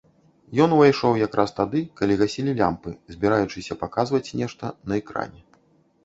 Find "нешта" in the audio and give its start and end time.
4.41-4.71